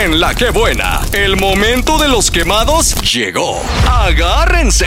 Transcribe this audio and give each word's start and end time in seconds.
En 0.00 0.18
la 0.18 0.34
que 0.34 0.48
buena, 0.48 1.02
el 1.12 1.36
momento 1.36 1.98
de 1.98 2.08
los 2.08 2.30
quemados 2.30 2.94
llegó. 3.02 3.62
Agárrense. 3.86 4.86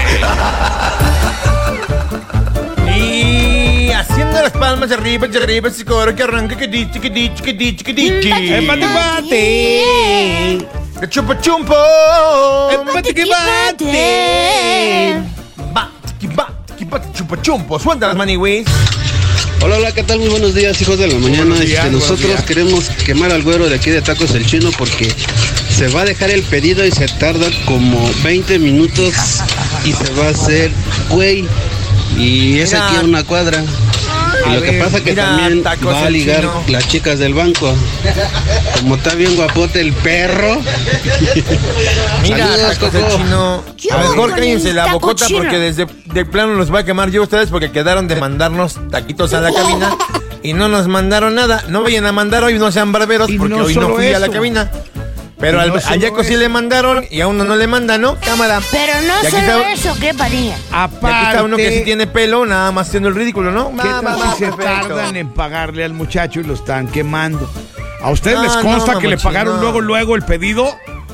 Y 2.98 3.92
haciendo 3.92 4.42
las 4.42 4.54
palmas 4.54 4.92
arriba, 4.92 5.28
arriba, 5.28 5.70
ese 5.70 5.86
coro 5.86 6.16
que 6.16 6.24
arranca, 6.24 6.58
que 6.58 6.68
dichi, 6.68 7.00
que 7.00 7.12
dichi, 7.12 7.44
que 7.44 7.54
dichi, 7.54 7.84
que 7.84 7.94
dichi. 7.94 8.32
¡Empate, 8.32 8.86
empate! 8.86 10.68
¡Que 11.00 11.08
chupa 11.08 11.40
chumpo! 11.40 11.76
¡Empate, 12.72 13.14
que 13.14 13.26
bate! 13.26 15.22
Va, 15.78 15.92
tiki, 16.08 16.34
va, 16.34 16.50
tiki, 16.66 16.86
va, 16.86 17.00
chupa 17.14 17.40
chumpo. 17.40 17.78
Suelta 17.78 18.08
las 18.08 18.16
maniwis. 18.16 18.66
Hola, 19.64 19.78
hola, 19.78 19.92
¿qué 19.94 20.04
tal? 20.04 20.20
Muy 20.20 20.28
buenos 20.28 20.54
días, 20.54 20.82
hijos 20.82 21.00
de 21.00 21.08
la 21.08 21.18
mañana. 21.18 21.56
Días, 21.58 21.86
Este, 21.86 21.92
nosotros 21.92 22.28
días. 22.28 22.44
queremos 22.44 22.90
quemar 23.06 23.32
al 23.32 23.44
güero 23.44 23.70
de 23.70 23.76
aquí 23.76 23.92
de 23.92 24.02
Tacos 24.02 24.32
el 24.32 24.46
Chino 24.46 24.72
porque 24.78 25.08
se 25.70 25.88
va 25.88 26.02
a 26.02 26.06
dejar 26.06 26.32
el 26.32 26.44
pedido 26.44 26.86
y 26.86 26.92
se 26.92 27.08
tarda 27.08 27.48
como 27.66 28.10
20 28.24 28.60
minutos 28.60 29.14
y 29.86 29.94
se 29.94 30.12
va 30.20 30.28
a 30.28 30.30
hacer 30.32 30.70
güey. 31.10 31.46
Y 32.18 32.60
es 32.60 32.72
Mira. 32.74 32.88
aquí 32.88 32.98
a 32.98 33.02
una 33.02 33.24
cuadra. 33.24 33.64
Y 34.50 34.54
lo 34.56 34.62
que 34.62 34.74
pasa 34.74 35.02
que 35.04 35.12
mira, 35.12 35.26
también 35.26 35.64
Tacos 35.64 35.94
va 35.94 36.04
a 36.04 36.08
el 36.08 36.14
ligar 36.14 36.42
Chino. 36.42 36.64
las 36.68 36.88
chicas 36.88 37.20
del 37.20 37.34
banco. 37.34 37.74
Como 38.80 38.96
está 38.96 39.16
bien 39.16 39.36
guapote 39.36 39.80
el 39.82 39.94
perro. 39.94 40.58
Mira, 42.24 42.48
Saludos, 42.48 42.78
tacos 42.80 42.90
Coco. 42.92 43.18
chino. 43.18 43.64
¿Qué 43.82 43.92
A 43.94 43.98
mejor 43.98 44.32
cállense 44.36 44.70
el 44.70 44.76
la 44.76 44.88
bocota 44.94 45.26
chino? 45.28 45.40
porque 45.40 45.60
desde 45.60 45.86
de 46.14 46.26
plano 46.26 46.54
los 46.56 46.70
voy 46.70 46.82
a 46.82 46.86
quemar 46.86 47.10
yo 47.12 47.22
a 47.22 47.24
ustedes 47.24 47.50
porque 47.50 47.72
quedaron 47.72 48.08
de 48.08 48.16
mandarnos 48.16 48.78
taquitos 48.90 49.34
a 49.34 49.42
la 49.42 49.52
cabina 49.54 49.96
y 50.42 50.54
no 50.54 50.68
nos 50.68 50.88
mandaron 50.88 51.36
nada. 51.36 51.64
No 51.70 51.84
vayan 51.84 52.06
a 52.06 52.12
mandar 52.12 52.44
hoy, 52.44 52.58
no 52.60 52.72
sean 52.72 52.92
barberos 52.92 53.30
porque 53.38 53.56
no 53.56 53.64
hoy 53.64 53.76
no 53.76 53.90
fui 53.96 54.08
a 54.14 54.20
la 54.20 54.30
cabina. 54.30 54.70
Pero 55.44 55.58
Y 55.58 55.62
al, 55.62 55.74
no 55.74 55.80
solo 55.82 55.96
Yaco 55.98 56.24
sí 56.24 56.38
le 56.38 56.48
mandaron 56.48 57.06
y 57.12 57.20
a 57.20 57.28
uno 57.28 57.44
no 57.44 57.58
le 57.58 57.68
manda, 57.68 57.98
¿no? 57.98 58.18
Cámara. 58.22 58.62
Pero 58.72 58.94
no 59.06 59.28
Y 59.28 59.30
solo 59.32 59.42
está- 59.42 59.72
eso, 59.74 59.96
¿qué 60.00 60.14
paría? 60.14 60.56
Y 60.58 60.74
aquí 60.74 61.26
está 61.28 61.44
uno 61.44 61.58
que 61.58 61.80
sí 61.80 61.84
tiene 61.84 62.08
pelo, 62.08 62.46
nada 62.46 62.72
más 62.72 62.88
haciendo 62.88 63.10
el 63.10 63.16
ridículo, 63.16 63.52
¿no? 63.52 63.70
¿Qué 63.72 63.90
Va, 63.90 64.00
tal 64.02 64.22
va, 64.22 64.32
si 64.32 64.40
se 64.46 64.52
perfecto. 64.54 64.88
tardan 64.88 65.18
en 65.18 65.30
pagarle 65.34 65.84
al 65.84 65.94
muchacho 65.94 66.40
y 66.40 66.44
lo 66.44 66.54
están 66.54 66.88
quemando? 66.88 67.50
¿A 68.02 68.10
ustedes 68.12 68.38
No, 68.38 68.44
les 68.44 68.56
no, 68.56 68.62
consta 68.62 69.00
que 69.00 69.08
le 69.10 69.18
pagaron 69.18 69.58
no. 69.58 69.62
luego, 69.64 69.82
luego 69.82 70.16
el 70.16 70.24
pedido? 70.24 70.74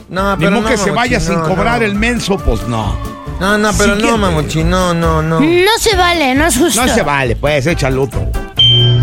No, 0.10 0.36
Ni 0.36 0.46
pero 0.46 0.52
modo 0.58 0.62
no, 0.64 0.70
que 0.70 0.78
se 0.78 0.92
vaya 0.92 1.20
sin 1.20 1.40
cobrar 1.40 1.80
no. 1.80 1.86
el 1.88 1.96
menso, 1.96 2.38
pues 2.38 2.62
no. 2.68 2.96
No, 3.40 3.58
no, 3.58 3.72
pero 3.74 3.96
Siguiente. 3.96 4.12
no, 4.12 4.18
mamuchín, 4.20 4.70
no, 4.70 4.94
no, 4.94 5.22
no. 5.24 5.40
No 5.40 5.72
se 5.80 5.96
vale, 5.96 6.36
no 6.36 6.46
es 6.46 6.56
justo. 6.58 6.86
No 6.86 6.94
se 6.94 7.02
vale, 7.02 7.36
pues, 7.36 7.66
échalo 7.66 8.04
otro. 8.04 8.30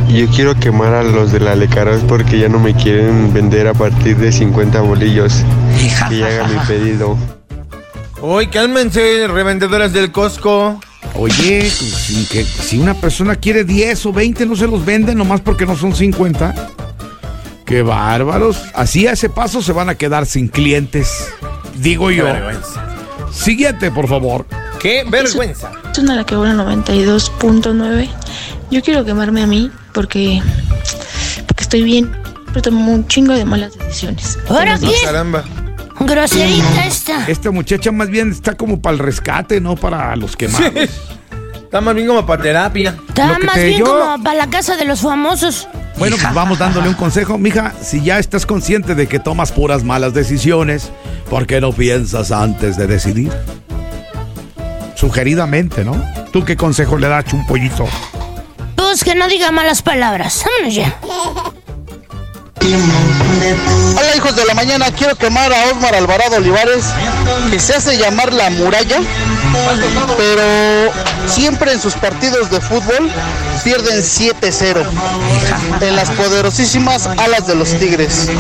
Yo 0.09 0.29
quiero 0.29 0.55
quemar 0.55 0.95
a 0.95 1.03
los 1.03 1.33
de 1.33 1.41
la 1.41 1.55
Lecaros 1.55 2.03
porque 2.09 2.39
ya 2.39 2.49
no 2.49 2.59
me 2.59 2.75
quieren 2.75 3.33
vender 3.35 3.67
a 3.67 3.75
partir 3.75 4.17
de 4.17 4.33
50 4.33 4.81
bolillos. 4.81 5.43
Que 6.09 6.19
ya 6.19 6.27
haga 6.27 6.49
mi 6.49 6.59
pedido. 6.67 7.19
Uy, 8.23 8.47
cálmense, 8.47 9.27
revendedoras 9.29 9.93
del 9.93 10.13
Costco. 10.13 10.81
Oye, 11.15 11.69
si, 11.71 12.27
que, 12.27 12.45
si 12.45 12.79
una 12.79 12.95
persona 12.95 13.37
quiere 13.37 13.65
10 13.65 14.07
o 14.07 14.13
20, 14.13 14.47
no 14.47 14.57
se 14.57 14.67
los 14.67 14.85
venden 14.85 15.19
nomás 15.19 15.41
porque 15.41 15.67
no 15.67 15.77
son 15.77 15.95
50. 15.95 16.55
Qué 17.65 17.83
bárbaros. 17.83 18.63
Así 18.75 19.07
a 19.07 19.13
ese 19.13 19.29
paso 19.29 19.61
se 19.61 19.73
van 19.73 19.89
a 19.89 19.97
quedar 19.97 20.27
sin 20.27 20.49
clientes. 20.49 21.29
Digo 21.77 22.11
yo. 22.11 22.27
Siguiente, 23.33 23.91
por 23.91 24.09
favor. 24.09 24.47
Qué 24.81 25.05
vergüenza. 25.09 25.73
Es 25.91 25.99
una 25.99 26.15
la 26.15 26.25
que 26.25 26.37
buena 26.37 26.65
92.9. 26.65 28.09
Yo 28.71 28.83
quiero 28.83 29.05
quemarme 29.05 29.43
a 29.43 29.47
mí 29.47 29.71
porque, 29.95 30.43
porque 31.47 31.63
estoy 31.63 31.83
bien, 31.83 32.11
pero 32.49 32.63
tomo 32.63 32.93
un 32.93 33.07
chingo 33.07 33.33
de 33.33 33.45
malas 33.45 33.77
decisiones. 33.79 34.39
¿Ahora 34.49 34.79
qué? 34.79 34.93
caramba. 35.05 35.45
Groserita 36.01 36.85
esta. 36.87 37.25
Esta 37.27 37.51
muchacha 37.51 37.91
más 37.93 38.09
bien 38.11 38.31
está 38.31 38.55
como 38.55 38.81
para 38.83 38.95
el 38.95 38.99
rescate, 38.99 39.61
no 39.61 39.77
para 39.77 40.15
los 40.17 40.37
quemados. 40.37 40.73
Está 41.67 41.81
más 41.81 41.97
bien 41.97 42.07
como 42.07 42.25
para 42.25 42.41
terapia. 42.43 42.95
Está 43.09 43.39
más 43.41 43.55
te- 43.55 43.65
bien 43.67 43.81
yo- 43.81 43.87
como 43.87 44.23
para 44.23 44.37
la 44.37 44.47
casa 44.49 44.77
de 44.77 44.85
los 44.85 45.01
famosos. 45.01 45.67
Bueno, 45.99 46.17
pues 46.21 46.33
vamos 46.33 46.59
dándole 46.61 46.89
un 46.89 46.95
consejo. 46.95 47.39
Mija, 47.39 47.75
si 47.83 48.03
ya 48.03 48.21
estás 48.21 48.47
consciente 48.47 48.95
de 48.95 49.09
que 49.09 49.19
tomas 49.19 49.51
puras 49.51 49.83
malas 49.83 50.15
decisiones, 50.15 50.91
¿por 51.29 51.45
qué 51.47 51.61
no 51.61 51.73
piensas 51.73 52.31
antes 52.31 52.77
de 52.77 52.87
decidir? 52.87 53.33
Sugeridamente, 54.95 55.85
¿no? 55.85 56.01
¿Tú 56.33 56.45
qué 56.45 56.57
consejo 56.57 56.99
le 56.99 57.09
das, 57.09 57.25
chumpollito? 57.25 57.87
Pues 58.97 59.05
que 59.05 59.15
no 59.15 59.29
diga 59.29 59.53
malas 59.53 59.83
palabras. 59.83 60.43
Vámonos 60.43 60.75
ya. 60.75 60.97
Hola 63.95 64.17
hijos 64.17 64.35
de 64.35 64.47
la 64.47 64.55
mañana, 64.55 64.87
quiero 64.91 65.17
quemar 65.17 65.53
a 65.53 65.67
Osmar 65.67 65.95
Alvarado 65.95 66.37
Olivares, 66.39 66.87
que 67.51 67.61
se 67.61 67.75
hace 67.75 67.99
llamar 67.99 68.33
la 68.33 68.49
muralla, 68.49 69.01
pero 70.17 70.91
siempre 71.27 71.73
en 71.73 71.81
sus 71.83 71.93
partidos 71.93 72.51
de 72.51 72.59
fútbol 72.63 73.11
pierden 73.65 73.99
7-0 73.99 74.87
en 75.83 75.95
las 75.95 76.11
poderosísimas 76.13 77.07
alas 77.07 77.47
de 77.47 77.55
los 77.55 77.79
Tigres. 77.79 78.31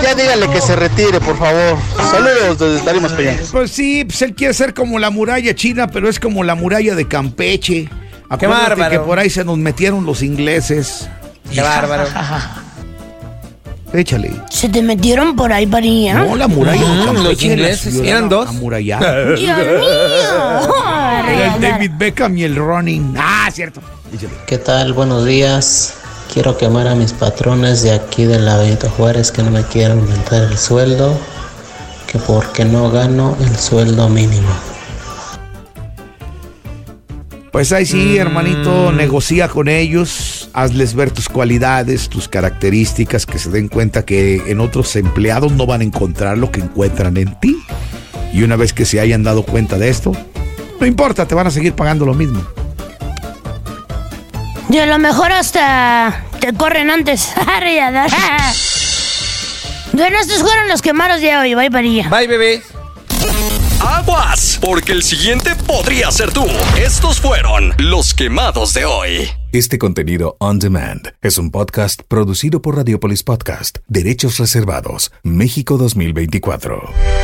Ya 0.00 0.14
dígale 0.14 0.48
que 0.48 0.60
se 0.60 0.76
retire, 0.76 1.18
por 1.18 1.36
favor. 1.36 1.76
Saludos 2.12 2.56
desde 2.60 2.84
Tarimas 2.84 3.10
Peñas. 3.14 3.48
Pues 3.50 3.72
sí, 3.72 4.04
pues 4.04 4.22
él 4.22 4.36
quiere 4.36 4.54
ser 4.54 4.74
como 4.74 5.00
la 5.00 5.10
muralla 5.10 5.56
china, 5.56 5.88
pero 5.88 6.08
es 6.08 6.20
como 6.20 6.44
la 6.44 6.54
muralla 6.54 6.94
de 6.94 7.08
Campeche. 7.08 7.88
Acuérdate 8.28 8.68
bárbaro. 8.70 8.90
que 8.90 8.98
por 9.06 9.18
ahí 9.18 9.30
se 9.30 9.44
nos 9.44 9.56
metieron 9.58 10.04
los 10.04 10.22
ingleses. 10.22 11.08
Qué 11.52 11.60
bárbaro. 11.62 12.04
Échale. 13.92 14.30
Se 14.50 14.68
te 14.68 14.82
metieron 14.82 15.34
por 15.34 15.50
ahí, 15.50 15.66
paría. 15.66 16.12
No, 16.14 16.36
la 16.36 16.46
muralla 16.46 16.82
de 16.82 16.88
Mm, 16.88 17.04
Campeche. 17.06 17.22
los 17.24 17.42
la 17.42 17.46
ingleses, 17.52 17.92
ciudad 17.94 18.08
eran 18.08 18.28
dos. 18.28 18.48
amurallada. 18.48 19.24
Dios 19.34 19.40
mío. 19.40 19.54
Era 21.26 21.54
el 21.54 21.60
David 21.60 21.90
Beckham 21.96 22.36
y 22.36 22.44
el 22.44 22.56
Running. 22.56 23.14
Ah, 23.18 23.48
cierto. 23.50 23.80
Échale. 24.14 24.32
¿Qué 24.46 24.58
tal? 24.58 24.92
Buenos 24.92 25.24
días. 25.24 25.94
Quiero 26.32 26.58
quemar 26.58 26.86
a 26.86 26.94
mis 26.94 27.14
patrones 27.14 27.82
de 27.82 27.92
aquí 27.92 28.26
de 28.26 28.38
la 28.38 28.58
Benito 28.58 28.90
Juárez 28.90 29.32
que 29.32 29.42
no 29.42 29.50
me 29.50 29.62
quieren 29.62 30.00
aumentar 30.00 30.42
el 30.42 30.58
sueldo, 30.58 31.18
que 32.06 32.18
porque 32.18 32.66
no 32.66 32.90
gano 32.90 33.34
el 33.40 33.56
sueldo 33.58 34.10
mínimo. 34.10 34.50
Pues 37.58 37.72
ahí 37.72 37.86
sí, 37.86 38.16
hermanito, 38.16 38.92
negocia 38.92 39.48
con 39.48 39.66
ellos, 39.66 40.48
hazles 40.52 40.94
ver 40.94 41.10
tus 41.10 41.28
cualidades, 41.28 42.08
tus 42.08 42.28
características, 42.28 43.26
que 43.26 43.40
se 43.40 43.50
den 43.50 43.66
cuenta 43.66 44.04
que 44.04 44.36
en 44.46 44.60
otros 44.60 44.94
empleados 44.94 45.50
no 45.50 45.66
van 45.66 45.80
a 45.80 45.84
encontrar 45.84 46.38
lo 46.38 46.52
que 46.52 46.60
encuentran 46.60 47.16
en 47.16 47.34
ti. 47.40 47.60
Y 48.32 48.44
una 48.44 48.54
vez 48.54 48.72
que 48.72 48.84
se 48.84 49.00
hayan 49.00 49.24
dado 49.24 49.42
cuenta 49.42 49.76
de 49.76 49.88
esto, 49.88 50.12
no 50.78 50.86
importa, 50.86 51.26
te 51.26 51.34
van 51.34 51.48
a 51.48 51.50
seguir 51.50 51.72
pagando 51.72 52.06
lo 52.06 52.14
mismo. 52.14 52.46
Y 54.70 54.78
a 54.78 54.86
lo 54.86 55.00
mejor 55.00 55.32
hasta 55.32 56.26
te 56.38 56.52
corren 56.52 56.90
antes. 56.90 57.28
bueno, 59.94 60.16
estos 60.20 60.42
fueron 60.42 60.68
los 60.68 60.80
quemados 60.80 61.20
de 61.20 61.36
hoy. 61.36 61.56
Bye, 61.56 61.72
paría. 61.72 62.08
Bye, 62.08 62.28
bebés. 62.28 62.77
Porque 64.60 64.92
el 64.92 65.02
siguiente 65.02 65.54
podría 65.66 66.10
ser 66.10 66.32
tú. 66.32 66.44
Estos 66.76 67.20
fueron 67.20 67.72
los 67.78 68.14
quemados 68.14 68.74
de 68.74 68.84
hoy. 68.84 69.28
Este 69.52 69.78
contenido 69.78 70.36
on 70.40 70.58
demand 70.58 71.14
es 71.22 71.38
un 71.38 71.50
podcast 71.50 72.02
producido 72.06 72.60
por 72.60 72.76
Radiopolis 72.76 73.22
Podcast, 73.22 73.78
Derechos 73.86 74.38
Reservados, 74.38 75.12
México 75.22 75.78
2024. 75.78 77.17